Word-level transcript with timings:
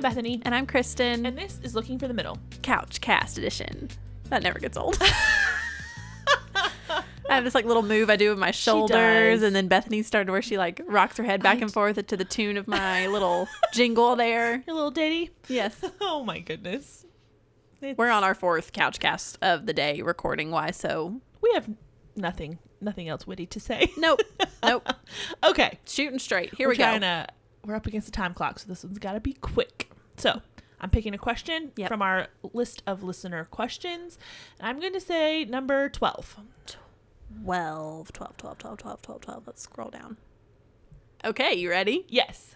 I'm 0.00 0.02
Bethany. 0.02 0.40
And 0.46 0.54
I'm 0.54 0.66
Kristen. 0.66 1.26
And 1.26 1.36
this 1.36 1.60
is 1.62 1.74
Looking 1.74 1.98
for 1.98 2.08
the 2.08 2.14
Middle. 2.14 2.38
Couch 2.62 3.02
Cast 3.02 3.36
Edition. 3.36 3.90
That 4.30 4.42
never 4.42 4.58
gets 4.58 4.78
old. 4.78 4.96
I 5.02 7.02
have 7.28 7.44
this 7.44 7.54
like 7.54 7.66
little 7.66 7.82
move 7.82 8.08
I 8.08 8.16
do 8.16 8.30
with 8.30 8.38
my 8.38 8.50
shoulders, 8.50 9.42
and 9.42 9.54
then 9.54 9.68
Bethany 9.68 10.02
started 10.02 10.32
where 10.32 10.40
she 10.40 10.56
like 10.56 10.80
rocks 10.86 11.18
her 11.18 11.22
head 11.22 11.42
back 11.42 11.58
I 11.58 11.60
and 11.60 11.70
forth 11.70 12.06
to 12.06 12.16
the 12.16 12.24
tune 12.24 12.56
of 12.56 12.66
my 12.66 13.08
little 13.08 13.46
jingle 13.74 14.16
there. 14.16 14.64
Your 14.66 14.74
little 14.74 14.90
ditty. 14.90 15.32
Yes. 15.48 15.84
oh 16.00 16.24
my 16.24 16.38
goodness. 16.38 17.04
It's... 17.82 17.98
We're 17.98 18.08
on 18.08 18.24
our 18.24 18.34
fourth 18.34 18.72
couch 18.72 19.00
cast 19.00 19.36
of 19.42 19.66
the 19.66 19.74
day, 19.74 20.00
recording 20.00 20.50
wise, 20.50 20.78
so 20.78 21.20
we 21.42 21.52
have 21.52 21.68
nothing, 22.16 22.58
nothing 22.80 23.10
else 23.10 23.26
witty 23.26 23.44
to 23.44 23.60
say. 23.60 23.92
Nope. 23.98 24.22
Nope. 24.62 24.88
okay. 25.44 25.78
Shooting 25.84 26.18
straight. 26.18 26.54
Here 26.54 26.68
we're 26.68 26.72
we 26.72 26.78
go. 26.78 26.98
To, 26.98 27.26
we're 27.66 27.74
up 27.74 27.86
against 27.86 28.06
the 28.06 28.12
time 28.12 28.32
clock, 28.32 28.58
so 28.58 28.66
this 28.66 28.82
one's 28.82 28.98
got 28.98 29.12
to 29.12 29.20
be 29.20 29.34
quick. 29.34 29.89
So 30.20 30.42
I'm 30.80 30.90
picking 30.90 31.14
a 31.14 31.18
question 31.18 31.72
yep. 31.76 31.88
from 31.88 32.02
our 32.02 32.28
list 32.52 32.82
of 32.86 33.02
listener 33.02 33.44
questions. 33.44 34.18
And 34.58 34.68
I'm 34.68 34.80
going 34.80 34.92
to 34.92 35.00
say 35.00 35.44
number 35.44 35.88
12. 35.88 36.36
12, 37.44 38.12
12, 38.12 38.36
12, 38.36 38.58
12, 38.58 38.78
12, 38.78 39.02
12, 39.02 39.20
12. 39.20 39.46
Let's 39.46 39.62
scroll 39.62 39.90
down. 39.90 40.16
Okay, 41.24 41.54
you 41.54 41.70
ready? 41.70 42.06
Yes. 42.08 42.54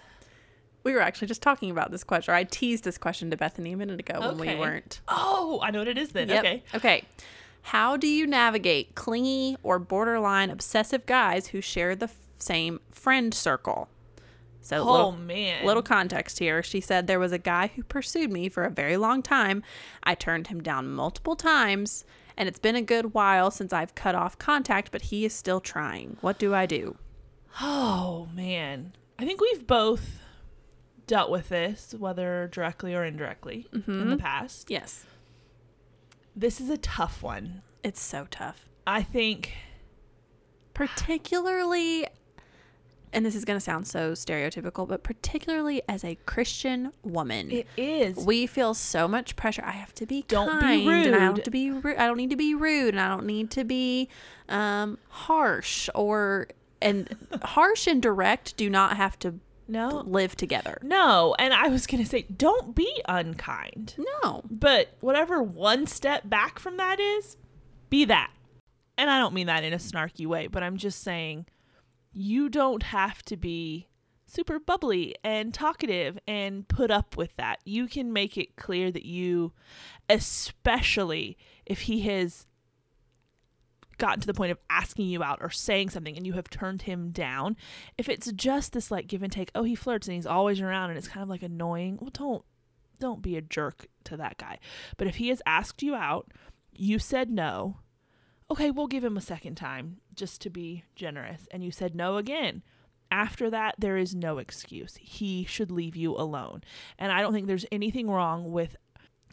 We 0.83 0.93
were 0.93 1.01
actually 1.01 1.29
just 1.29 1.43
talking 1.43 1.71
about 1.71 1.91
this 1.91 2.05
question. 2.05 2.33
Or 2.33 2.37
I 2.37 2.45
teased 2.45 2.85
this 2.85 2.99
question 2.99 3.31
to 3.31 3.37
Bethany 3.37 3.73
a 3.73 3.77
minute 3.77 4.01
ago 4.01 4.15
okay. 4.17 4.27
when 4.27 4.39
we 4.39 4.55
weren't. 4.57 5.01
Oh, 5.09 5.61
I 5.63 5.71
know 5.71 5.81
what 5.81 5.89
it 5.89 5.99
is 5.99 6.11
then. 6.11 6.29
Yep. 6.29 6.39
Okay. 6.41 6.63
Okay. 6.75 7.05
How 7.63 7.97
do 7.97 8.07
you 8.07 8.27
navigate 8.27 8.95
clingy 8.95 9.57
or 9.63 9.79
borderline 9.79 10.51
obsessive 10.51 11.07
guys 11.07 11.49
who 11.49 11.63
share 11.63 11.97
the 11.97 12.05
f- 12.05 12.17
same 12.39 12.81
friend 12.91 13.33
circle? 13.33 13.89
So, 14.65 14.79
oh 14.79 14.93
little, 14.93 15.13
man. 15.13 15.67
Little 15.67 15.83
context 15.83 16.39
here. 16.39 16.63
She 16.63 16.81
said 16.81 17.07
there 17.07 17.21
was 17.21 17.33
a 17.33 17.39
guy 17.39 17.71
who 17.77 17.83
pursued 17.83 18.33
me 18.33 18.49
for 18.49 18.65
a 18.65 18.71
very 18.71 18.97
long 18.97 19.23
time. 19.23 19.63
I 20.03 20.15
turned 20.15 20.47
him 20.47 20.63
down 20.63 20.91
multiple 20.91 21.37
times 21.37 22.07
and 22.37 22.49
it's 22.49 22.59
been 22.59 22.75
a 22.75 22.83
good 22.83 23.13
while 23.13 23.51
since 23.51 23.75
I've 23.75 23.95
cut 23.95 24.15
off 24.15 24.39
contact, 24.39 24.91
but 24.91 25.03
he 25.03 25.27
is 25.27 25.35
still 25.35 25.61
trying. 25.61 26.17
What 26.23 26.39
do 26.39 26.55
I 26.55 26.65
do? 26.65 26.97
Oh, 27.61 28.29
man. 28.35 28.95
I 29.19 29.27
think 29.27 29.41
we've 29.41 29.67
both 29.67 30.21
dealt 31.07 31.31
with 31.31 31.51
this, 31.51 31.95
whether 31.97 32.49
directly 32.51 32.95
or 32.95 33.05
indirectly, 33.05 33.69
mm-hmm. 33.71 34.01
in 34.01 34.11
the 34.11 34.17
past. 34.17 34.71
Yes. 34.71 35.05
This 36.35 36.59
is 36.59 36.71
a 36.71 36.79
tough 36.79 37.23
one. 37.23 37.61
It's 37.83 38.01
so 38.01 38.27
tough. 38.31 38.65
I 38.87 39.03
think. 39.03 39.53
Particularly 40.73 42.07
and 43.15 43.25
this 43.25 43.35
is 43.35 43.45
going 43.45 43.57
to 43.57 43.65
sound 43.65 43.87
so 43.87 44.13
stereotypical, 44.13 44.87
but 44.87 45.03
particularly 45.03 45.83
as 45.89 46.05
a 46.05 46.17
Christian 46.27 46.93
woman, 47.03 47.51
it 47.51 47.67
is. 47.77 48.17
We 48.17 48.47
feel 48.47 48.75
so 48.75 49.07
much 49.09 49.37
pressure. 49.37 49.63
I 49.65 49.73
have 49.73 49.95
to 49.95 50.07
be 50.07 50.25
don't 50.29 50.61
kind, 50.61 50.83
be 50.83 50.89
rude. 50.89 51.07
And 51.07 51.17
I 51.17 51.21
don't 51.21 51.45
to 51.45 51.51
be 51.51 51.71
rude. 51.71 51.97
I 51.97 52.07
don't 52.07 52.17
need 52.17 52.31
to 52.31 52.37
be 52.37 52.55
rude, 52.55 52.95
and 52.95 53.01
I 53.01 53.09
don't 53.09 53.27
need 53.27 53.51
to 53.53 53.65
be 53.65 54.09
um, 54.49 54.99
harsh 55.09 55.89
or 55.95 56.49
and 56.83 57.17
harsh 57.43 57.87
and 57.87 58.03
direct 58.03 58.57
do 58.57 58.69
not 58.69 58.97
have 58.97 59.19
to 59.21 59.39
no 59.67 60.03
live 60.07 60.37
together. 60.37 60.79
No, 60.83 61.35
and 61.39 61.55
I 61.55 61.69
was 61.69 61.87
gonna 61.87 62.05
say, 62.05 62.23
don't 62.37 62.75
be 62.75 63.01
unkind. 63.09 63.95
No, 64.23 64.43
but 64.51 64.89
whatever 65.01 65.43
one 65.43 65.87
step 65.87 66.29
back 66.29 66.59
from 66.59 66.77
that 66.77 67.01
is, 67.01 67.37
be 67.89 68.05
that. 68.07 68.31
And 68.97 69.11
I 69.11 69.19
don't 69.19 69.35
mean 69.35 69.47
that 69.47 69.65
in 69.65 69.73
a 69.73 69.79
snarky 69.79 70.27
way, 70.27 70.47
but 70.47 70.63
I'm 70.63 70.77
just 70.77 71.03
saying 71.03 71.47
you 72.15 72.49
don't 72.49 72.85
have 72.85 73.23
to 73.25 73.37
be 73.37 73.89
super 74.27 74.59
bubbly 74.59 75.15
and 75.23 75.53
talkative 75.53 76.19
and 76.27 76.67
put 76.69 76.91
up 76.91 77.17
with 77.17 77.35
that. 77.37 77.61
You 77.65 77.87
can 77.87 78.13
make 78.13 78.39
it 78.39 78.57
clear 78.57 78.91
that 78.91 79.05
you, 79.05 79.53
especially 80.09 81.37
if 81.67 81.83
he 81.83 82.01
has 82.03 82.47
gotten 83.99 84.21
to 84.21 84.27
the 84.27 84.35
point 84.35 84.51
of 84.51 84.59
asking 84.71 85.07
you 85.07 85.23
out 85.23 85.39
or 85.41 85.51
saying 85.51 85.91
something 85.91 86.17
and 86.17 86.27
you 86.27 86.33
have 86.33 86.51
turned 86.51 86.83
him 86.83 87.11
down, 87.11 87.57
if 87.99 88.09
it's 88.09 88.31
just 88.33 88.73
this 88.73 88.91
like 88.91 89.07
give 89.07 89.23
and 89.23 89.33
take, 89.33 89.51
oh, 89.55 89.63
he 89.63 89.75
flirts 89.75 90.09
and 90.09 90.15
he's 90.15 90.27
always 90.27 90.61
around 90.61 90.91
and 90.91 90.99
it's 90.99 91.09
kind 91.09 91.23
of 91.23 91.29
like 91.29 91.43
annoying, 91.43 91.99
well, 92.01 92.11
don't 92.13 92.45
don't 93.01 93.23
be 93.23 93.37
a 93.37 93.43
jerk 93.43 93.89
to 94.05 94.17
that 94.17 94.39
guy. 94.39 94.59
But 94.97 95.09
if 95.09 95.17
he 95.17 95.29
has 95.29 95.43
asked 95.45 95.83
you 95.83 95.97
out, 95.97 96.31
you 96.73 96.99
said 97.01 97.29
no, 97.29 97.79
okay, 98.51 98.71
we'll 98.71 98.87
give 98.87 99.05
him 99.05 99.17
a 99.17 99.23
second 99.23 99.57
time 99.57 99.99
just 100.17 100.41
to 100.43 100.51
be 100.51 100.85
generous. 100.95 101.47
And 101.51 101.63
you 101.63 101.71
said 101.71 101.95
no 101.95 102.17
again. 102.17 102.63
After 103.11 103.51
that, 103.51 103.77
there 103.79 103.97
is 103.97 104.15
no 104.15 104.39
excuse. 104.39 104.97
He 105.01 105.45
should 105.45 105.71
leave 105.71 105.95
you 105.95 106.17
alone. 106.17 106.63
And 106.99 107.13
I 107.13 107.21
don't 107.21 107.33
think 107.33 107.47
there's 107.47 107.67
anything 107.71 108.11
wrong 108.11 108.51
with 108.51 108.77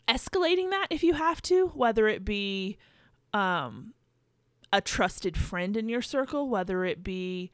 escalating 0.08 0.70
that 0.72 0.88
if 0.90 1.04
you 1.04 1.14
have 1.14 1.42
to, 1.44 1.68
whether 1.70 2.08
it 2.08 2.24
be 2.26 2.78
um, 3.34 3.94
a 4.74 4.82
trusted 4.82 5.38
friend 5.38 5.76
in 5.78 5.90
your 5.90 6.02
circle, 6.02 6.50
whether 6.50 6.86
it 6.86 7.04
be, 7.04 7.52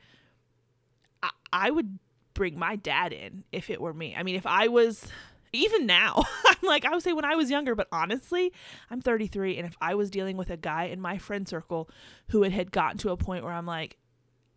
I, 1.23 1.29
I 1.53 1.71
would 1.71 1.99
bring 2.33 2.57
my 2.57 2.75
dad 2.75 3.13
in 3.13 3.43
if 3.51 3.69
it 3.69 3.79
were 3.79 3.93
me. 3.93 4.15
I 4.15 4.23
mean, 4.23 4.35
if 4.35 4.45
I 4.45 4.67
was 4.67 5.07
even 5.57 5.85
now, 5.85 6.23
I'm 6.45 6.67
like, 6.67 6.85
I 6.85 6.91
would 6.91 7.03
say 7.03 7.13
when 7.13 7.25
I 7.25 7.35
was 7.35 7.49
younger, 7.49 7.75
but 7.75 7.87
honestly, 7.91 8.53
I'm 8.89 9.01
33. 9.01 9.57
And 9.57 9.67
if 9.67 9.75
I 9.81 9.95
was 9.95 10.09
dealing 10.09 10.37
with 10.37 10.49
a 10.49 10.57
guy 10.57 10.85
in 10.85 11.01
my 11.01 11.17
friend 11.17 11.47
circle 11.47 11.89
who 12.29 12.43
had, 12.43 12.51
had 12.51 12.71
gotten 12.71 12.97
to 12.99 13.09
a 13.09 13.17
point 13.17 13.43
where 13.43 13.53
I'm 13.53 13.65
like, 13.65 13.97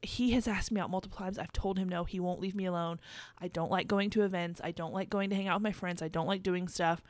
he 0.03 0.31
has 0.33 0.49
asked 0.49 0.72
me 0.72 0.81
out 0.81 0.91
multiple 0.91 1.19
times. 1.19 1.39
I've 1.39 1.53
told 1.53 1.78
him 1.78 1.89
no, 1.89 2.05
he 2.05 2.21
won't 2.21 2.41
leave 2.41 2.55
me 2.55 2.65
alone. 2.65 3.00
I 3.39 3.49
don't 3.49 3.71
like 3.71 3.87
going 3.87 4.10
to 4.10 4.22
events. 4.22 4.60
I 4.65 4.71
don't 4.71 4.94
like 4.94 5.10
going 5.10 5.31
to 5.31 5.37
hang 5.37 5.49
out 5.49 5.56
with 5.56 5.65
my 5.65 5.72
friends. 5.72 6.00
I 6.00 6.09
don't 6.09 6.27
like 6.27 6.43
doing 6.43 6.69
stuff. 6.69 7.03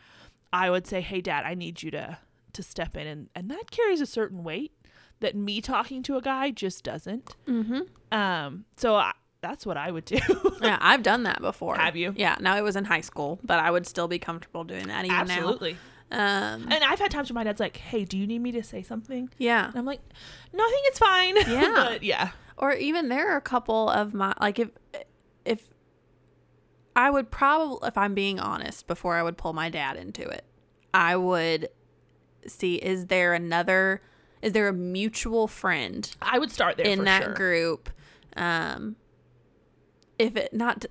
I 0.53 0.71
would 0.71 0.87
say, 0.87 1.01
hey, 1.01 1.21
dad, 1.21 1.45
I 1.45 1.55
need 1.55 1.83
you 1.83 1.91
to 1.93 2.19
to 2.53 2.63
step 2.65 2.97
in, 2.97 3.07
and 3.07 3.29
and 3.37 3.49
that 3.51 3.71
carries 3.71 4.01
a 4.01 4.07
certain 4.07 4.43
weight 4.43 4.73
that 5.21 5.37
me 5.37 5.61
talking 5.61 6.03
to 6.03 6.17
a 6.17 6.21
guy 6.21 6.51
just 6.51 6.83
doesn't. 6.83 7.37
Mm-hmm. 7.47 7.83
Um, 8.17 8.65
so 8.77 8.97
I, 8.97 9.13
that's 9.43 9.65
what 9.65 9.77
I 9.77 9.91
would 9.91 10.05
do. 10.05 10.19
yeah, 10.63 10.79
I've 10.83 11.03
done 11.03 11.25
that 11.25 11.41
before. 11.41 11.77
Have 11.77 11.97
you? 11.97 12.13
Yeah. 12.17 12.37
Now 12.41 12.57
it 12.57 12.63
was 12.63 12.77
in 12.77 12.85
high 12.85 13.01
school, 13.01 13.39
but 13.43 13.59
I 13.59 13.71
would 13.71 13.87
still 13.87 14.09
be 14.09 14.19
comfortable 14.19 14.65
doing 14.65 14.89
that 14.89 15.05
even 15.05 15.17
Absolutely. 15.17 15.73
now. 15.73 15.79
Um, 16.13 16.67
and 16.71 16.83
I've 16.83 16.99
had 16.99 17.11
times 17.11 17.31
where 17.31 17.37
my 17.37 17.45
dad's 17.45 17.61
like, 17.61 17.77
"Hey, 17.77 18.05
do 18.05 18.19
you 18.19 18.27
need 18.27 18.41
me 18.41 18.51
to 18.53 18.63
say 18.63 18.83
something?" 18.83 19.31
Yeah. 19.39 19.69
And 19.69 19.77
I'm 19.77 19.85
like, 19.85 20.01
"No, 20.53 20.65
I 20.65 20.71
think 20.71 20.87
it's 20.89 20.99
fine." 20.99 21.37
Yeah. 21.49 21.73
but 21.75 22.03
yeah. 22.03 22.31
Or 22.57 22.73
even 22.75 23.09
there 23.09 23.33
are 23.33 23.37
a 23.37 23.43
couple 23.43 23.89
of 23.89 24.13
my 24.13 24.35
like 24.41 24.59
if 24.59 24.71
if 25.45 25.69
I 26.97 27.11
would 27.11 27.31
probably 27.31 27.87
if 27.89 27.97
I'm 27.97 28.15
being 28.15 28.41
honest 28.41 28.87
before 28.87 29.15
I 29.15 29.23
would 29.23 29.39
pull 29.39 29.53
my 29.53 29.71
dad 29.71 29.97
into 29.97 30.23
it, 30.29 30.45
I 30.93 31.17
would 31.17 31.69
see 32.47 32.75
is 32.75 33.07
there 33.07 33.33
another 33.33 34.03
is 34.43 34.53
there 34.53 34.67
a 34.67 34.73
mutual 34.73 35.47
friend 35.47 36.11
I 36.23 36.39
would 36.39 36.51
start 36.51 36.79
there 36.79 36.87
in 36.87 37.05
that 37.05 37.23
sure. 37.23 37.35
group 37.35 37.91
um 38.35 38.97
if 40.21 40.37
it 40.37 40.53
not 40.53 40.85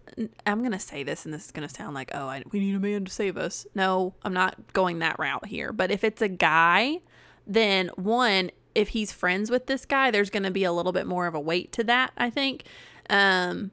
i'm 0.47 0.63
gonna 0.63 0.79
say 0.79 1.03
this 1.03 1.23
and 1.23 1.33
this 1.33 1.45
is 1.45 1.51
gonna 1.51 1.69
sound 1.69 1.93
like 1.93 2.09
oh 2.15 2.27
I, 2.27 2.43
we 2.51 2.59
need 2.59 2.75
a 2.75 2.79
man 2.79 3.05
to 3.05 3.11
save 3.11 3.37
us. 3.37 3.67
No 3.75 4.15
i'm 4.23 4.33
not 4.33 4.73
going 4.73 4.99
that 4.99 5.19
route 5.19 5.45
here. 5.45 5.71
But 5.71 5.91
if 5.91 6.03
it's 6.03 6.21
a 6.21 6.27
guy 6.27 6.99
then 7.45 7.89
one 7.95 8.49
if 8.73 8.89
he's 8.89 9.11
friends 9.11 9.51
with 9.51 9.67
this 9.67 9.85
guy 9.85 10.09
there's 10.09 10.31
gonna 10.31 10.51
be 10.51 10.63
a 10.63 10.71
little 10.71 10.91
bit 10.91 11.05
more 11.05 11.27
of 11.27 11.35
a 11.35 11.39
weight 11.39 11.71
to 11.73 11.83
that 11.85 12.11
i 12.17 12.29
think. 12.29 12.63
Um 13.09 13.71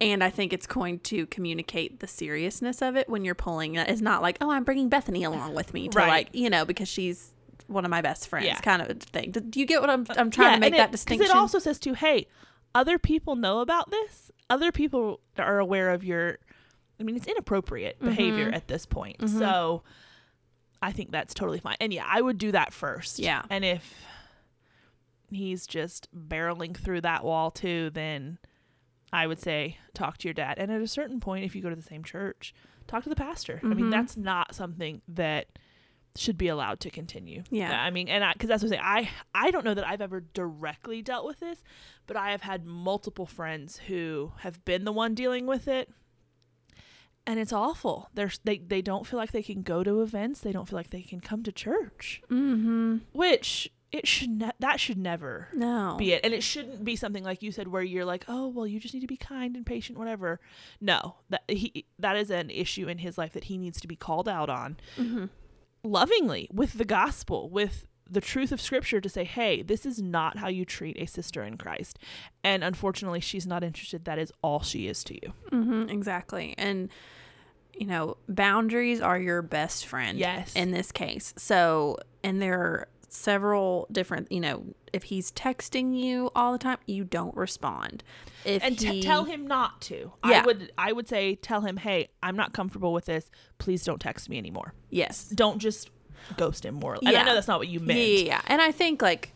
and 0.00 0.24
i 0.24 0.30
think 0.30 0.52
it's 0.52 0.66
going 0.66 0.98
to 1.00 1.26
communicate 1.26 2.00
the 2.00 2.06
seriousness 2.06 2.80
of 2.80 2.96
it 2.96 3.08
when 3.08 3.22
you're 3.24 3.34
pulling 3.34 3.74
it's 3.74 4.00
not 4.00 4.22
like 4.22 4.38
oh 4.40 4.50
i'm 4.50 4.64
bringing 4.64 4.88
bethany 4.88 5.24
along 5.24 5.52
with 5.52 5.74
me 5.74 5.88
to 5.88 5.98
right. 5.98 6.08
like 6.08 6.28
you 6.32 6.48
know 6.48 6.64
because 6.64 6.88
she's 6.88 7.34
one 7.66 7.84
of 7.84 7.90
my 7.90 8.00
best 8.00 8.26
friends 8.26 8.46
yeah. 8.46 8.58
kind 8.60 8.82
of 8.82 9.00
thing. 9.00 9.30
Do 9.30 9.60
you 9.60 9.66
get 9.66 9.80
what 9.80 9.90
i'm, 9.90 10.06
I'm 10.16 10.30
trying 10.30 10.52
yeah, 10.52 10.54
to 10.54 10.60
make 10.60 10.72
that 10.72 10.88
it, 10.88 10.92
distinction 10.92 11.30
it 11.30 11.36
also 11.36 11.58
says 11.58 11.78
to 11.80 11.92
hey 11.92 12.26
other 12.74 12.98
people 12.98 13.36
know 13.36 13.60
about 13.60 13.90
this 13.90 14.30
other 14.50 14.72
people 14.72 15.20
are 15.38 15.58
aware 15.58 15.90
of 15.90 16.04
your 16.04 16.38
I 16.98 17.04
mean 17.04 17.16
it's 17.16 17.26
inappropriate 17.26 17.96
mm-hmm. 17.96 18.08
behavior 18.08 18.50
at 18.52 18.68
this 18.68 18.84
point. 18.84 19.18
Mm-hmm. 19.18 19.38
So 19.38 19.82
I 20.82 20.92
think 20.92 21.12
that's 21.12 21.32
totally 21.34 21.60
fine. 21.60 21.76
And 21.80 21.92
yeah, 21.92 22.06
I 22.06 22.20
would 22.20 22.38
do 22.38 22.52
that 22.52 22.72
first. 22.72 23.18
Yeah. 23.18 23.42
And 23.48 23.64
if 23.64 23.94
he's 25.30 25.66
just 25.66 26.08
barreling 26.14 26.76
through 26.76 27.02
that 27.02 27.24
wall 27.24 27.50
too, 27.50 27.90
then 27.90 28.38
I 29.12 29.26
would 29.26 29.40
say 29.40 29.78
talk 29.94 30.18
to 30.18 30.28
your 30.28 30.34
dad. 30.34 30.58
And 30.58 30.70
at 30.70 30.80
a 30.80 30.86
certain 30.86 31.20
point, 31.20 31.44
if 31.44 31.54
you 31.54 31.62
go 31.62 31.70
to 31.70 31.76
the 31.76 31.82
same 31.82 32.04
church, 32.04 32.54
talk 32.86 33.02
to 33.04 33.08
the 33.08 33.16
pastor. 33.16 33.56
Mm-hmm. 33.56 33.66
I 33.66 33.74
mean, 33.74 33.78
mm-hmm. 33.84 33.90
that's 33.90 34.16
not 34.16 34.54
something 34.54 35.02
that 35.08 35.46
should 36.16 36.36
be 36.38 36.48
allowed 36.48 36.80
to 36.80 36.90
continue. 36.90 37.44
Yeah. 37.50 37.80
I 37.80 37.90
mean, 37.90 38.08
and 38.08 38.24
because 38.32 38.48
that's 38.48 38.62
what 38.62 38.72
I 38.72 38.76
say. 38.76 38.80
I 38.82 39.10
I 39.46 39.50
don't 39.50 39.64
know 39.64 39.74
that 39.74 39.86
I've 39.86 40.00
ever 40.00 40.20
directly 40.20 41.02
dealt 41.02 41.24
with 41.26 41.40
this, 41.40 41.62
but 42.06 42.16
I 42.16 42.30
have 42.32 42.42
had 42.42 42.64
multiple 42.66 43.26
friends 43.26 43.78
who 43.86 44.32
have 44.38 44.64
been 44.64 44.84
the 44.84 44.92
one 44.92 45.14
dealing 45.14 45.46
with 45.46 45.68
it. 45.68 45.88
And 47.26 47.38
it's 47.38 47.52
awful. 47.52 48.08
They're, 48.14 48.32
they 48.44 48.58
they 48.58 48.82
don't 48.82 49.06
feel 49.06 49.18
like 49.18 49.30
they 49.32 49.42
can 49.42 49.62
go 49.62 49.84
to 49.84 50.02
events. 50.02 50.40
They 50.40 50.52
don't 50.52 50.66
feel 50.68 50.78
like 50.78 50.90
they 50.90 51.02
can 51.02 51.20
come 51.20 51.42
to 51.44 51.52
church. 51.52 52.22
Mm-hmm. 52.30 52.98
Which 53.12 53.70
it 53.92 54.06
should 54.06 54.30
ne- 54.30 54.50
that 54.60 54.78
should 54.80 54.96
never 54.98 55.48
No. 55.52 55.96
be 55.98 56.12
it 56.12 56.24
and 56.24 56.32
it 56.32 56.44
shouldn't 56.44 56.84
be 56.84 56.94
something 56.94 57.24
like 57.24 57.42
you 57.42 57.50
said 57.50 57.66
where 57.66 57.82
you're 57.82 58.04
like 58.04 58.24
oh 58.28 58.46
well 58.46 58.64
you 58.64 58.78
just 58.78 58.94
need 58.94 59.00
to 59.00 59.08
be 59.08 59.16
kind 59.16 59.56
and 59.56 59.66
patient 59.66 59.98
whatever 59.98 60.38
no 60.80 61.16
that 61.28 61.42
he 61.48 61.86
that 61.98 62.16
is 62.16 62.30
an 62.30 62.50
issue 62.50 62.86
in 62.86 62.98
his 62.98 63.18
life 63.18 63.32
that 63.32 63.42
he 63.44 63.58
needs 63.58 63.80
to 63.80 63.88
be 63.88 63.96
called 63.96 64.28
out 64.28 64.48
on 64.48 64.76
hmm 64.94 65.24
lovingly 65.82 66.48
with 66.52 66.74
the 66.74 66.84
gospel 66.84 67.48
with 67.48 67.86
the 68.08 68.20
truth 68.20 68.50
of 68.50 68.60
scripture 68.60 69.00
to 69.00 69.08
say 69.08 69.24
hey 69.24 69.62
this 69.62 69.86
is 69.86 70.02
not 70.02 70.38
how 70.38 70.48
you 70.48 70.64
treat 70.64 70.96
a 70.98 71.06
sister 71.06 71.44
in 71.44 71.56
christ 71.56 71.98
and 72.42 72.64
unfortunately 72.64 73.20
she's 73.20 73.46
not 73.46 73.62
interested 73.62 74.04
that 74.04 74.18
is 74.18 74.32
all 74.42 74.60
she 74.60 74.88
is 74.88 75.04
to 75.04 75.14
you 75.14 75.32
hmm 75.50 75.88
exactly. 75.88 76.54
And 76.58 76.90
you 77.74 77.86
know, 77.86 78.18
boundaries 78.28 79.00
are 79.00 79.18
your 79.18 79.40
best 79.40 79.86
friend. 79.86 80.18
Yes. 80.18 80.54
In 80.54 80.70
this 80.70 80.92
case, 80.92 81.32
so 81.38 81.96
and 82.22 82.40
there 82.42 82.60
are 82.60 82.88
several 83.12 83.86
different. 83.90 84.30
You 84.30 84.40
know, 84.40 84.64
if 84.92 85.04
he's 85.04 85.30
texting 85.32 85.98
you 85.98 86.30
all 86.34 86.52
the 86.52 86.58
time, 86.58 86.78
you 86.86 87.04
don't 87.04 87.36
respond. 87.36 88.02
If 88.44 88.62
and 88.62 88.78
t- 88.78 88.86
he, 88.86 89.02
tell 89.02 89.24
him 89.24 89.46
not 89.46 89.80
to 89.82 90.12
Yeah. 90.24 90.40
i 90.42 90.46
would 90.46 90.72
i 90.78 90.92
would 90.92 91.06
say 91.06 91.34
tell 91.34 91.60
him 91.60 91.76
hey 91.76 92.08
i'm 92.22 92.36
not 92.36 92.54
comfortable 92.54 92.94
with 92.94 93.04
this 93.04 93.30
please 93.58 93.84
don't 93.84 94.00
text 94.00 94.30
me 94.30 94.38
anymore 94.38 94.72
yes, 94.88 95.28
don't 95.28 95.58
just 95.58 95.90
ghost 96.38 96.64
him 96.64 96.74
more 96.74 96.96
and 97.02 97.16
i 97.16 97.22
know 97.22 97.34
that's 97.34 97.48
not 97.48 97.58
what 97.58 97.68
you 97.68 97.80
yeah, 97.80 97.86
meant 97.86 97.98
yeah, 97.98 98.18
yeah. 98.24 98.40
And 98.46 98.62
I 98.62 98.72
think 98.72 99.02
like, 99.02 99.32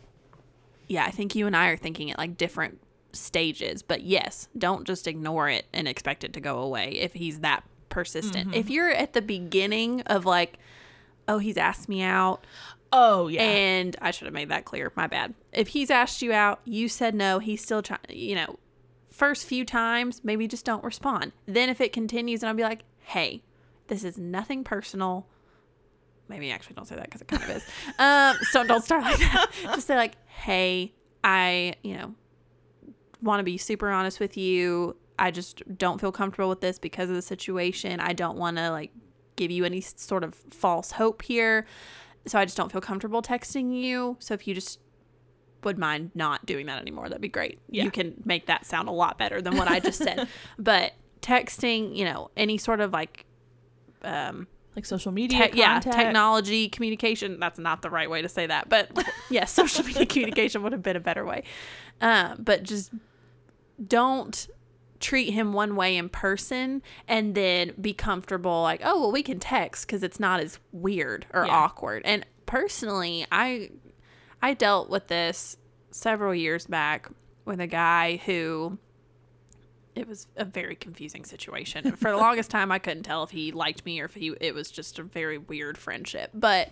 yeah, 0.89 1.05
I 1.05 1.11
think 1.11 1.35
you 1.35 1.47
and 1.47 1.55
I 1.57 1.69
are 1.69 1.77
thinking 1.77 2.11
at 2.11 2.19
like 2.19 2.39
different 2.39 2.81
stages. 3.17 3.83
But 3.83 4.03
yes, 4.03 4.49
don't 4.57 4.87
just 4.87 5.07
ignore 5.07 5.49
it 5.49 5.67
and 5.73 5.89
expect 5.89 6.25
it 6.25 6.33
to 6.35 6.41
go 6.41 6.59
away 6.59 6.93
if 7.01 7.13
he's 7.15 7.41
that 7.41 7.65
persistent. 7.89 8.49
Mm-hmm. 8.49 8.59
If 8.59 8.71
you're 8.71 8.91
at 8.91 9.13
the 9.13 9.23
beginning 9.23 10.03
of 10.03 10.25
like, 10.25 10.59
oh, 11.29 11.39
he's 11.39 11.57
asked 11.57 11.89
me 11.89 12.03
out. 12.03 12.47
Oh 12.95 13.29
yeah 13.29 13.43
And 13.43 13.97
I 14.01 14.11
should 14.11 14.25
have 14.25 14.33
made 14.33 14.49
that 14.49 14.65
clear. 14.65 14.91
My 14.97 15.07
bad. 15.07 15.35
If 15.53 15.69
he's 15.69 15.91
asked 15.91 16.23
you 16.23 16.33
out, 16.33 16.61
you 16.65 16.89
said 16.89 17.15
no, 17.15 17.41
he's 17.41 17.63
still 17.63 17.83
trying, 17.83 18.01
you 18.09 18.35
know, 18.35 18.59
first 19.11 19.47
few 19.47 19.65
times, 19.65 20.23
maybe 20.25 20.49
just 20.49 20.65
don't 20.65 20.83
respond. 20.83 21.33
Then 21.47 21.69
if 21.69 21.81
it 21.81 21.93
continues, 21.93 22.43
and 22.43 22.49
I'll 22.49 22.57
be 22.57 22.63
like, 22.63 22.85
hey, 23.01 23.43
this 23.89 24.03
is 24.03 24.19
nothing 24.19 24.65
personal. 24.65 25.27
Maybe 26.29 26.51
actually 26.51 26.75
don't 26.75 26.87
say 26.87 26.97
that 26.97 27.05
because 27.05 27.21
it 27.21 27.29
kind 27.29 27.43
of 27.43 27.51
is. 27.51 27.63
Um, 27.99 28.37
so 28.51 28.65
don't 28.65 28.83
start 28.83 29.03
like 29.03 29.19
that. 29.19 29.51
Just 29.63 29.87
say 29.87 29.97
like, 29.97 30.15
hey, 30.27 30.93
I, 31.23 31.75
you 31.83 31.97
know, 31.97 32.15
want 33.23 33.41
to 33.41 33.45
be 33.45 33.59
super 33.59 33.91
honest 33.91 34.21
with 34.21 34.37
you. 34.37 34.97
I 35.19 35.31
just 35.31 35.63
don't 35.79 36.01
feel 36.01 36.13
comfortable 36.13 36.49
with 36.49 36.61
this 36.61 36.79
because 36.79 37.09
of 37.09 37.15
the 37.15 37.23
situation. 37.23 38.01
I 38.01 38.15
don't 38.15 38.37
want 38.37 38.57
to 38.57 38.71
like 38.71 38.91
give 39.37 39.51
you 39.51 39.65
any 39.65 39.81
sort 39.81 40.25
of 40.25 40.35
false 40.51 40.93
hope 40.93 41.23
here. 41.23 41.67
So 42.27 42.39
I 42.39 42.45
just 42.45 42.57
don't 42.57 42.73
feel 42.73 42.81
comfortable 42.81 43.23
texting 43.23 43.75
you. 43.75 44.17
So 44.19 44.35
if 44.35 44.47
you 44.47 44.55
just 44.55 44.81
would 45.63 45.79
mind 45.79 46.11
not 46.15 46.45
doing 46.47 46.67
that 46.67 46.81
anymore, 46.81 47.09
that'd 47.09 47.21
be 47.21 47.29
great. 47.29 47.59
Yeah. 47.69 47.85
You 47.85 47.91
can 47.91 48.15
make 48.25 48.47
that 48.47 48.67
sound 48.67 48.89
a 48.89 48.93
lot 48.93 49.19
better 49.19 49.43
than 49.43 49.57
what 49.57 49.69
I 49.69 49.81
just 49.81 49.99
said. 49.99 50.29
but 50.59 50.93
texting, 51.21 51.97
you 51.97 52.05
know, 52.05 52.31
any 52.37 52.59
sort 52.59 52.81
of 52.81 52.93
like 52.93 53.27
um 54.03 54.47
like 54.77 54.85
social 54.85 55.13
media 55.13 55.39
Tech 55.39 55.55
yeah, 55.55 55.81
technology, 55.81 56.69
communication. 56.69 57.39
That's 57.39 57.59
not 57.59 57.83
the 57.83 57.91
right 57.91 58.11
way 58.11 58.23
to 58.23 58.29
say 58.29 58.47
that, 58.47 58.69
but 58.69 58.91
yeah, 59.31 59.45
social 59.45 59.85
media 59.85 60.07
communication 60.07 60.63
would 60.63 60.73
have 60.73 60.83
been 60.83 60.97
a 60.97 61.01
better 61.01 61.25
way. 61.25 61.45
Uh, 62.01 62.35
but 62.39 62.63
just 62.63 62.91
don't 63.87 64.49
treat 65.05 65.31
him 65.33 65.53
one 65.53 65.77
way 65.77 65.97
in 65.97 66.09
person 66.09 66.83
and 67.07 67.35
then 67.35 67.73
be 67.81 67.93
comfortable 67.93 68.63
like, 68.63 68.81
oh, 68.83 69.01
well, 69.01 69.13
we 69.13 69.23
can 69.23 69.39
text 69.39 69.87
because 69.87 70.03
it's 70.03 70.19
not 70.19 70.41
as 70.41 70.59
weird 70.73 71.27
or 71.35 71.45
Yeah. 71.47 71.53
awkward. 71.53 72.03
And 72.07 72.25
personally, 72.47 73.27
I 73.31 73.71
I 74.43 74.55
dealt 74.55 74.89
with 74.91 75.09
this 75.09 75.57
several 75.91 76.35
years 76.35 76.67
back 76.67 77.09
with 77.45 77.61
a 77.61 77.67
guy 77.67 78.17
who 78.25 78.79
it 79.95 80.09
was 80.09 80.27
a 80.37 80.45
very 80.45 80.75
confusing 80.75 81.25
situation. 81.25 81.93
For 81.97 82.11
the 82.11 82.17
longest 82.17 82.51
time, 82.51 82.73
I 82.73 82.79
couldn't 82.79 83.05
tell 83.05 83.23
if 83.23 83.31
he 83.31 83.53
liked 83.53 83.85
me 83.85 84.01
or 84.01 84.07
if 84.07 84.15
he 84.15 84.35
it 84.41 84.55
was 84.55 84.71
just 84.71 84.99
a 84.99 85.03
very 85.03 85.39
weird 85.39 85.79
friendship. 85.79 86.31
But 86.35 86.71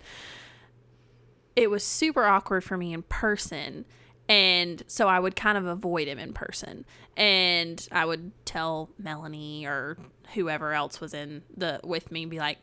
it 1.55 1.70
was 1.70 1.84
super 1.84 2.25
awkward 2.25 2.64
for 2.64 2.76
me 2.79 2.93
in 2.94 3.02
person. 3.02 3.84
And 4.28 4.82
so 4.86 5.08
I 5.08 5.19
would 5.19 5.36
kind 5.36 5.58
of 5.58 5.66
avoid 5.66 6.08
him 6.08 6.19
in 6.19 6.32
person. 6.32 6.84
And 7.16 7.86
I 7.92 8.06
would 8.06 8.32
tell 8.44 8.88
Melanie 8.98 9.66
or 9.66 9.98
whoever 10.34 10.72
else 10.72 11.00
was 11.00 11.12
in 11.12 11.42
the 11.56 11.80
with 11.84 12.10
me, 12.10 12.24
be 12.26 12.38
like, 12.38 12.58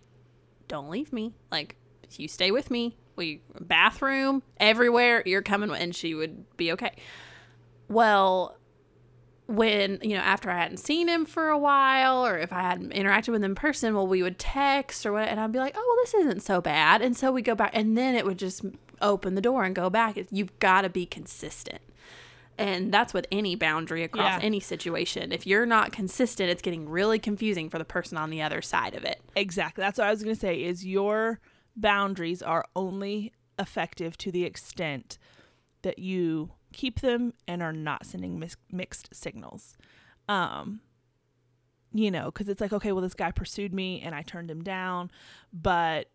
don't 0.67 0.89
leave 0.89 1.13
me. 1.13 1.33
Like, 1.51 1.75
you 2.17 2.27
stay 2.27 2.51
with 2.51 2.71
me. 2.71 2.97
We 3.15 3.41
bathroom 3.59 4.41
everywhere. 4.59 5.21
You're 5.25 5.41
coming, 5.41 5.69
and 5.71 5.95
she 5.95 6.15
would 6.15 6.57
be 6.57 6.71
okay. 6.71 6.95
Well, 7.87 8.55
when 9.47 9.99
you 10.01 10.15
know 10.15 10.21
after 10.21 10.49
I 10.49 10.57
hadn't 10.59 10.77
seen 10.77 11.07
him 11.07 11.25
for 11.25 11.49
a 11.49 11.57
while, 11.57 12.25
or 12.25 12.37
if 12.37 12.53
I 12.53 12.61
hadn't 12.61 12.93
interacted 12.93 13.29
with 13.29 13.43
him 13.43 13.51
in 13.51 13.55
person, 13.55 13.93
well, 13.93 14.07
we 14.07 14.23
would 14.23 14.39
text 14.39 15.05
or 15.05 15.11
what, 15.11 15.27
and 15.27 15.39
I'd 15.39 15.51
be 15.51 15.59
like, 15.59 15.75
oh, 15.75 15.83
well, 15.85 16.03
this 16.03 16.13
isn't 16.25 16.43
so 16.43 16.61
bad, 16.61 17.01
and 17.01 17.17
so 17.17 17.31
we 17.31 17.41
go 17.41 17.55
back, 17.55 17.71
and 17.73 17.97
then 17.97 18.15
it 18.15 18.25
would 18.25 18.39
just 18.39 18.63
open 19.01 19.35
the 19.35 19.41
door 19.41 19.63
and 19.63 19.75
go 19.75 19.89
back. 19.89 20.17
You've 20.31 20.57
got 20.59 20.81
to 20.81 20.89
be 20.89 21.05
consistent. 21.05 21.81
And 22.57 22.93
that's 22.93 23.13
with 23.13 23.25
any 23.31 23.55
boundary 23.55 24.03
across 24.03 24.41
Yeah. 24.41 24.45
any 24.45 24.59
situation. 24.59 25.31
If 25.31 25.47
you're 25.47 25.65
not 25.65 25.93
consistent, 25.93 26.49
it's 26.49 26.61
getting 26.61 26.89
really 26.89 27.17
confusing 27.17 27.69
for 27.69 27.77
the 27.77 27.85
person 27.85 28.17
on 28.17 28.29
the 28.29 28.41
other 28.41 28.61
side 28.61 28.95
of 28.95 29.05
it. 29.05 29.21
Exactly. 29.35 29.81
That's 29.81 29.97
what 29.97 30.07
I 30.07 30.11
was 30.11 30.21
going 30.23 30.35
to 30.35 30.39
say 30.39 30.61
is 30.61 30.85
your 30.85 31.39
boundaries 31.77 32.41
are 32.41 32.65
only 32.75 33.31
effective 33.57 34.17
to 34.17 34.31
the 34.31 34.43
extent 34.43 35.17
that 35.83 35.99
you 35.99 36.51
keep 36.73 36.99
them 36.99 37.33
and 37.47 37.63
are 37.63 37.71
not 37.73 38.05
sending 38.05 38.37
mis- 38.39 38.57
mixed 38.71 39.15
signals. 39.15 39.77
Um 40.27 40.81
you 41.91 42.11
know, 42.11 42.29
cuz 42.31 42.47
it's 42.47 42.61
like 42.61 42.71
okay, 42.73 42.91
well 42.91 43.01
this 43.01 43.15
guy 43.15 43.31
pursued 43.31 43.73
me 43.73 43.99
and 44.01 44.13
I 44.13 44.21
turned 44.21 44.51
him 44.51 44.61
down, 44.63 45.09
but 45.51 46.09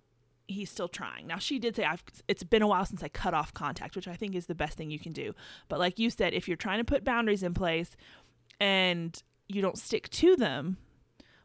he's 0.46 0.70
still 0.70 0.88
trying. 0.88 1.26
Now 1.26 1.38
she 1.38 1.58
did 1.58 1.76
say 1.76 1.84
I've 1.84 2.02
it's 2.28 2.42
been 2.42 2.62
a 2.62 2.66
while 2.66 2.84
since 2.84 3.02
I 3.02 3.08
cut 3.08 3.34
off 3.34 3.54
contact, 3.54 3.96
which 3.96 4.08
I 4.08 4.14
think 4.14 4.34
is 4.34 4.46
the 4.46 4.54
best 4.54 4.76
thing 4.76 4.90
you 4.90 4.98
can 4.98 5.12
do. 5.12 5.34
But 5.68 5.78
like 5.78 5.98
you 5.98 6.10
said, 6.10 6.34
if 6.34 6.48
you're 6.48 6.56
trying 6.56 6.78
to 6.78 6.84
put 6.84 7.04
boundaries 7.04 7.42
in 7.42 7.54
place 7.54 7.96
and 8.60 9.20
you 9.48 9.62
don't 9.62 9.78
stick 9.78 10.08
to 10.10 10.36
them, 10.36 10.76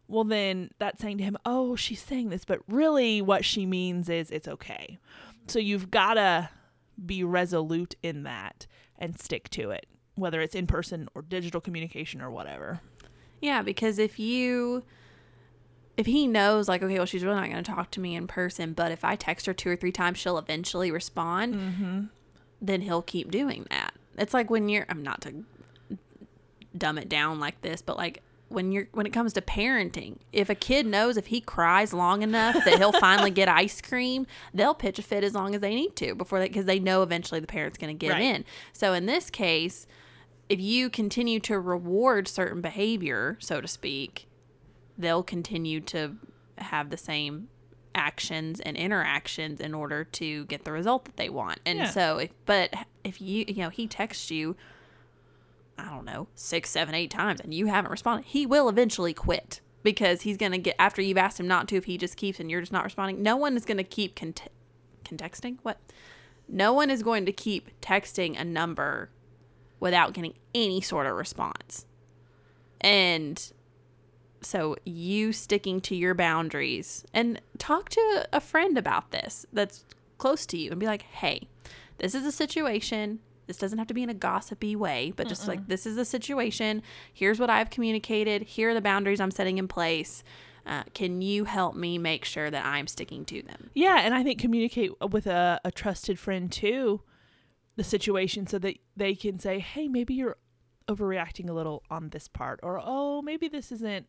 well 0.08 0.24
then 0.24 0.70
that's 0.80 1.02
saying 1.02 1.20
to 1.20 1.24
him 1.24 1.38
oh 1.46 1.76
she's 1.76 2.02
saying 2.02 2.30
this 2.30 2.44
but 2.44 2.60
really 2.68 3.22
what 3.22 3.46
she 3.46 3.66
means 3.66 4.10
is 4.10 4.32
it's 4.32 4.48
okay 4.48 4.98
so 5.48 5.60
you've 5.60 5.92
got 5.92 6.16
to 6.16 6.50
be 7.06 7.24
resolute 7.24 7.96
in 8.02 8.24
that 8.24 8.66
and 8.98 9.20
stick 9.20 9.50
to 9.50 9.70
it 9.70 9.86
whether 10.16 10.42
it's 10.42 10.56
in 10.56 10.66
person 10.66 11.08
or 11.14 11.22
digital 11.22 11.62
communication 11.62 12.22
or 12.22 12.32
whatever 12.32 12.82
Yeah, 13.42 13.62
because 13.62 14.00
if 14.00 14.20
you 14.20 14.84
if 16.00 16.06
he 16.06 16.26
knows 16.28 16.68
like 16.68 16.82
okay, 16.82 16.98
well 16.98 17.06
she's 17.06 17.24
really 17.24 17.36
not 17.36 17.50
going 17.52 17.64
to 17.64 17.72
talk 17.72 17.92
to 17.92 18.00
me 18.00 18.16
in 18.16 18.26
person, 18.26 18.74
but 18.74 18.92
if 18.92 19.04
I 19.04 19.16
text 19.16 19.46
her 19.46 19.54
two 19.54 19.70
or 19.70 19.76
three 19.76 19.92
times, 19.92 20.18
she'll 20.18 20.38
eventually 20.38 20.90
respond. 20.92 21.54
mm-hmm. 21.56 22.02
Then 22.62 22.82
he'll 22.82 23.02
keep 23.02 23.30
doing 23.32 23.66
that. 23.70 23.94
It's 24.18 24.34
like 24.34 24.50
when 24.50 24.70
you're 24.70 24.86
I'm 24.90 25.04
not 25.04 25.22
to 25.22 25.44
dumb 26.78 26.98
it 26.98 27.10
down 27.10 27.40
like 27.40 27.62
this, 27.62 27.82
but 27.82 27.98
like 27.98 28.22
when 28.48 28.72
you're 28.72 28.88
when 28.94 29.06
it 29.06 29.12
comes 29.14 29.34
to 29.34 29.42
parenting, 29.42 30.18
if 30.34 30.50
a 30.50 30.56
kid 30.56 30.86
knows 30.86 31.18
if 31.18 31.28
he 31.28 31.40
cries 31.42 31.94
long 31.94 32.22
enough 32.22 32.56
that 32.66 32.78
he'll 32.80 32.92
finally 32.94 33.32
get 33.32 33.48
ice 33.48 33.80
cream, 33.82 34.26
they'll 34.54 34.74
pitch 34.74 35.00
a 35.00 35.02
fit 35.04 35.24
as 35.24 35.34
long 35.36 35.54
as 35.54 35.62
they 35.62 35.76
need 35.76 35.96
to 35.98 36.16
before 36.16 36.40
they 36.40 36.48
because 36.48 36.66
they 36.66 36.80
know 36.80 37.04
eventually 37.04 37.40
the 37.40 37.48
parent's 37.48 37.78
going 37.78 37.96
to 37.96 38.00
give 38.00 38.12
Right. 38.14 38.22
in. 38.24 38.46
So 38.74 38.94
in 38.94 39.06
this 39.06 39.30
case, 39.30 39.86
if 40.48 40.60
you 40.60 40.90
continue 40.90 41.40
to 41.42 41.60
reward 41.60 42.28
certain 42.28 42.62
behavior, 42.62 43.38
so 43.40 43.62
to 43.62 43.68
speak, 43.68 44.28
they'll 45.00 45.24
continue 45.24 45.80
to 45.80 46.16
have 46.60 46.90
the 46.92 46.98
same 46.98 47.48
actions 47.96 48.60
and 48.60 48.78
interactions 48.78 49.60
in 49.60 49.74
order 49.74 50.04
to 50.04 50.46
get 50.46 50.64
the 50.66 50.72
result 50.72 51.06
that 51.06 51.18
they 51.18 51.30
want. 51.30 51.60
And 51.66 51.80
Yeah. 51.80 51.90
so 51.90 52.18
if 52.20 52.30
but 52.46 52.72
if 53.04 53.20
you 53.20 53.46
you 53.48 53.64
know, 53.64 53.70
he 53.70 53.88
texts 53.88 54.30
you 54.30 54.56
I 55.78 55.86
don't 55.86 56.04
know, 56.06 56.28
six, 56.36 56.70
seven, 56.70 56.94
eight 56.94 57.10
times 57.10 57.40
and 57.40 57.54
you 57.54 57.68
haven't 57.68 57.90
responded, 57.90 58.26
he 58.26 58.46
will 58.46 58.68
eventually 58.68 59.14
quit 59.14 59.62
because 59.82 60.24
he's 60.24 60.36
going 60.36 60.52
to 60.52 60.58
get, 60.58 60.76
after 60.78 61.02
you've 61.02 61.18
asked 61.18 61.40
him 61.40 61.48
not 61.48 61.70
to, 61.70 61.78
if 61.78 61.86
he 61.86 61.98
just 61.98 62.18
keeps 62.18 62.38
and 62.38 62.52
you're 62.52 62.60
just 62.60 62.74
not 62.74 62.84
responding, 62.84 63.24
no 63.24 63.38
one 63.38 63.56
is 63.56 63.64
going 63.64 63.78
to 63.78 63.84
keep 63.86 64.14
cont- 64.14 64.50
contexting. 65.06 65.58
What? 65.64 65.80
No 66.50 66.74
one 66.74 66.90
is 66.90 67.02
going 67.02 67.26
to 67.28 67.32
keep 67.32 67.70
texting 67.80 68.38
a 68.38 68.44
number 68.44 69.10
without 69.80 70.12
getting 70.12 70.34
any 70.54 70.82
sort 70.82 71.08
of 71.08 71.16
response. 71.16 71.86
And 72.82 73.52
so 74.42 74.76
you 74.86 75.32
sticking 75.34 75.82
to 75.82 75.96
your 75.96 76.14
boundaries 76.14 77.04
and 77.14 77.42
talk 77.58 77.90
to 77.90 78.28
a 78.32 78.40
friend 78.40 78.78
about 78.78 79.12
this 79.12 79.46
that's 79.52 79.86
close 80.18 80.46
to 80.48 80.58
you 80.58 80.72
and 80.72 80.80
be 80.80 80.86
like, 80.86 81.04
hey, 81.04 81.48
this 81.98 82.16
is 82.16 82.26
a 82.26 82.32
situation. 82.32 83.20
This 83.48 83.58
doesn't 83.58 83.80
have 83.80 83.88
to 83.88 83.94
be 83.94 84.04
in 84.04 84.10
a 84.10 84.14
gossipy 84.14 84.76
way, 84.76 85.12
but 85.16 85.28
just 85.28 85.48
like 85.48 85.68
this 85.68 85.86
is 85.86 85.98
a 85.98 86.06
situation. 86.06 86.84
Here's 87.12 87.40
what 87.40 87.50
I've 87.50 87.70
communicated. 87.70 88.44
Here 88.44 88.70
are 88.70 88.74
the 88.74 88.82
boundaries 88.82 89.20
I'm 89.20 89.32
setting 89.32 89.58
in 89.58 89.68
place. 89.68 90.24
Uh, 90.66 90.84
can 90.94 91.22
you 91.22 91.46
help 91.46 91.76
me 91.76 91.98
make 91.98 92.26
sure 92.26 92.52
that 92.52 92.66
I'm 92.66 92.86
sticking 92.86 93.26
to 93.26 93.42
them? 93.42 93.72
yeah 93.74 94.02
and 94.02 94.14
i 94.14 94.22
think 94.22 94.40
communicate 94.40 94.92
with 95.10 95.26
a, 95.26 95.60
a 95.64 95.72
trusted 95.72 96.20
friend 96.20 96.52
too 96.52 97.02
the 97.80 97.84
situation 97.86 98.46
so 98.46 98.60
that 98.60 98.78
they 98.98 99.16
can 99.16 99.40
say, 99.40 99.58
hey, 99.58 99.88
maybe 99.88 100.14
you're 100.14 100.36
overreacting 100.90 101.50
a 101.50 101.54
little 101.54 101.82
on 101.90 102.10
this 102.10 102.28
part, 102.28 102.60
or 102.62 102.80
oh, 102.84 103.22
maybe 103.22 103.48
this 103.48 103.72
isn't, 103.72 104.06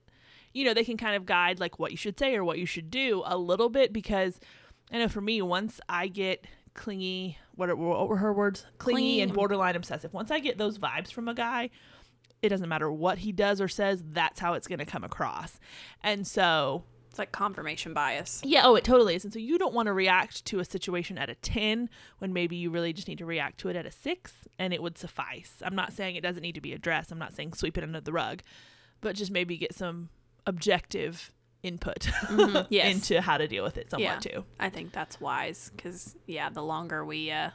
you 0.53 0.65
know, 0.65 0.75
they 0.75 0.85
can 0.85 0.97
kind 0.97 1.17
of 1.17 1.27
guide 1.27 1.61
like 1.61 1.79
what 1.79 1.91
you 1.91 1.97
should 1.97 2.19
say 2.19 2.35
or 2.35 2.45
what 2.45 2.59
you 2.59 2.67
should 2.67 2.91
do 2.91 3.23
a 3.27 3.37
little 3.37 3.69
bit 3.69 3.93
because 3.93 4.41
I 4.93 4.99
know 4.99 5.09
for 5.09 5.21
me, 5.21 5.41
once 5.43 5.81
I 5.89 6.09
get 6.09 6.47
clingy, 6.75 7.39
what, 7.55 7.69
are, 7.71 7.77
what 7.77 8.09
were 8.09 8.17
her 8.17 8.33
words? 8.33 8.67
Clingy, 8.79 8.95
Clingy. 9.01 9.21
and 9.23 9.33
borderline 9.35 9.77
obsessive. 9.77 10.13
Once 10.13 10.31
I 10.31 10.39
get 10.41 10.59
those 10.59 10.79
vibes 10.79 11.13
from 11.13 11.29
a 11.29 11.35
guy, 11.35 11.71
it 12.43 12.49
doesn't 12.49 12.69
matter 12.69 12.91
what 12.91 13.19
he 13.19 13.33
does 13.33 13.61
or 13.61 13.69
says, 13.69 14.03
that's 14.13 14.41
how 14.41 14.55
it's 14.55 14.67
going 14.67 14.79
to 14.79 14.85
come 14.85 15.05
across. 15.05 15.61
And 16.03 16.27
so 16.27 16.85
It's 17.11 17.19
like 17.19 17.33
confirmation 17.33 17.93
bias. 17.93 18.41
yeah, 18.45 18.63
oh, 18.65 18.77
it 18.77 18.85
totally 18.85 19.15
is. 19.15 19.25
And 19.25 19.33
so 19.33 19.39
you 19.39 19.59
don't 19.59 19.75
want 19.75 19.87
to 19.87 19.93
react 19.93 20.45
to 20.47 20.59
a 20.59 20.65
situation 20.65 21.19
at 21.19 21.29
a 21.29 21.35
10 21.35 21.91
when 22.19 22.33
maybe 22.33 22.57
you 22.57 22.71
really 22.71 22.93
just 22.93 23.09
need 23.09 23.19
to 23.19 23.27
react 23.27 23.59
to 23.61 23.69
it 23.69 23.77
at 23.77 23.85
a 23.87 23.91
6 23.93 24.33
and 24.59 24.73
it 24.73 24.83
would 24.83 24.97
suffice. 24.97 25.57
I'm 25.63 25.75
not 25.77 25.93
saying 25.93 26.17
it 26.17 26.23
doesn't 26.23 26.43
need 26.43 26.55
to 26.55 26.61
be 26.61 26.73
addressed. 26.73 27.13
I'm 27.13 27.19
not 27.19 27.35
saying 27.35 27.53
sweep 27.53 27.77
it 27.77 27.85
under 27.85 28.01
the 28.01 28.13
rug, 28.13 28.43
but 29.03 29.17
just 29.17 29.31
maybe 29.31 29.57
get 29.59 29.75
some 29.75 30.09
objective 30.47 31.33
input 31.63 32.01
Mhm, 32.29 32.67
yes. 32.71 32.95
into 32.95 33.21
how 33.21 33.37
to 33.37 33.47
deal 33.47 33.63
with 33.65 33.77
it 33.77 33.91
somewhat 33.91 34.25
Yeah. 34.25 34.33
too. 34.33 34.45
I 34.59 34.69
think 34.71 34.93
that's 34.93 35.21
wise 35.21 35.71
because 35.77 36.17
yeah, 36.27 36.49
the 36.51 36.63
longer 36.63 37.05
we 37.05 37.31
uh, 37.31 37.51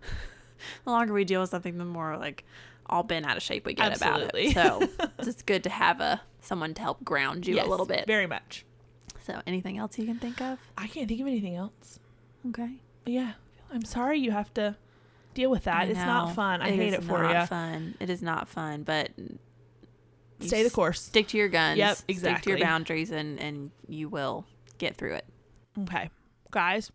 the 0.84 0.90
longer 0.90 1.12
we 1.12 1.24
deal 1.24 1.40
with 1.40 1.50
something, 1.50 1.78
the 1.78 1.84
more 1.84 2.16
like 2.16 2.44
all 2.86 3.02
bent 3.02 3.26
out 3.26 3.36
of 3.36 3.42
shape 3.42 3.66
we 3.66 3.74
get 3.74 3.92
Absolutely. 3.92 4.50
about 4.50 4.82
it. 4.82 4.88
So 4.98 5.04
it's 5.18 5.26
just 5.26 5.46
good 5.46 5.62
to 5.64 5.70
have 5.70 6.00
a 6.00 6.20
someone 6.40 6.74
to 6.74 6.82
help 6.82 7.04
ground 7.04 7.46
you 7.46 7.54
Yes, 7.56 7.66
a 7.66 7.70
little 7.70 7.86
bit. 7.86 8.06
Very 8.06 8.26
much. 8.26 8.64
So 9.24 9.40
anything 9.46 9.76
else 9.78 9.98
you 9.98 10.06
can 10.06 10.18
think 10.18 10.40
of? 10.40 10.58
I 10.78 10.86
can't 10.86 11.06
think 11.06 11.20
of 11.20 11.26
anything 11.26 11.54
else. 11.54 11.98
Okay. 12.48 12.70
Yeah. 13.04 13.32
I'm 13.70 13.84
sorry 13.84 14.18
you 14.18 14.30
have 14.30 14.52
to 14.54 14.76
deal 15.34 15.50
with 15.50 15.64
that. 15.64 15.88
It's 15.90 15.98
not 15.98 16.34
fun. 16.34 16.62
I 16.62 16.70
hate 16.70 16.94
it 16.94 17.04
for 17.04 17.22
not 17.22 17.40
you. 17.42 17.46
Fun. 17.46 17.94
It 18.00 18.08
is 18.08 18.22
not 18.22 18.48
fun, 18.48 18.82
but 18.84 19.10
Stay 20.40 20.62
the 20.62 20.70
course. 20.70 21.00
Stick 21.02 21.28
to 21.28 21.36
your 21.36 21.48
guns. 21.48 21.78
Yep, 21.78 21.98
exactly. 22.08 22.34
Stick 22.34 22.42
to 22.42 22.50
your 22.50 22.58
boundaries, 22.60 23.10
and 23.10 23.40
and 23.40 23.70
you 23.88 24.08
will 24.08 24.46
get 24.78 24.96
through 24.96 25.14
it. 25.14 25.26
Okay. 25.82 26.10
Guys, 26.50 26.90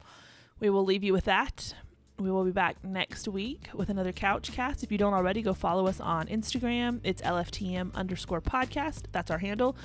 we 0.59 0.69
will 0.69 0.85
leave 0.85 1.03
you 1.03 1.13
with 1.13 1.25
that. 1.25 1.75
We 2.19 2.29
will 2.29 2.43
be 2.43 2.51
back 2.51 2.83
next 2.83 3.27
week 3.27 3.69
with 3.73 3.89
another 3.89 4.11
couch 4.11 4.51
cast. 4.51 4.83
If 4.83 4.91
you 4.91 4.97
don't 4.97 5.13
already, 5.13 5.41
go 5.41 5.53
follow 5.53 5.87
us 5.87 5.99
on 5.99 6.27
Instagram. 6.27 6.99
It's 7.03 7.21
LFTM 7.21 7.93
underscore 7.95 8.39
podcast. 8.39 9.05
That's 9.11 9.31
our 9.31 9.39
handle. 9.39 9.75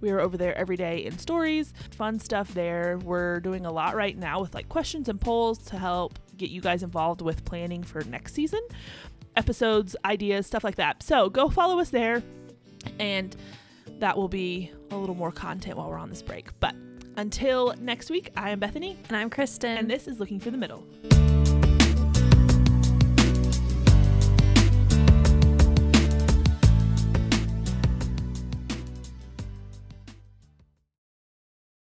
We 0.00 0.10
are 0.10 0.20
over 0.20 0.36
there 0.36 0.56
every 0.58 0.76
day 0.76 1.04
in 1.04 1.18
stories, 1.18 1.72
fun 1.92 2.18
stuff 2.18 2.52
there. 2.52 2.98
We're 2.98 3.40
doing 3.40 3.64
a 3.64 3.72
lot 3.72 3.94
right 3.94 4.16
now 4.16 4.40
with 4.40 4.54
like 4.54 4.68
questions 4.68 5.08
and 5.08 5.20
polls 5.20 5.58
to 5.66 5.78
help 5.78 6.18
get 6.36 6.50
you 6.50 6.60
guys 6.60 6.82
involved 6.82 7.22
with 7.22 7.44
planning 7.44 7.82
for 7.82 8.02
next 8.04 8.34
season, 8.34 8.60
episodes, 9.36 9.96
ideas, 10.04 10.46
stuff 10.46 10.64
like 10.64 10.76
that. 10.76 11.02
So 11.02 11.30
go 11.30 11.48
follow 11.48 11.78
us 11.78 11.90
there, 11.90 12.22
and 12.98 13.36
that 13.98 14.16
will 14.16 14.28
be 14.28 14.70
a 14.90 14.96
little 14.96 15.14
more 15.14 15.32
content 15.32 15.76
while 15.76 15.88
we're 15.88 15.98
on 15.98 16.10
this 16.10 16.22
break. 16.22 16.48
But 16.60 16.74
until 17.16 17.74
next 17.80 18.10
week, 18.10 18.30
I 18.36 18.50
am 18.50 18.58
Bethany, 18.60 18.96
And 19.08 19.16
I'm 19.16 19.30
Kristen. 19.30 19.76
and 19.78 19.90
this 19.90 20.06
is 20.06 20.20
Looking 20.20 20.38
for 20.40 20.50
the 20.50 20.58
Middle. 20.58 20.84